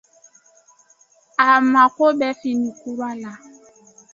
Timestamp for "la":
3.21-3.31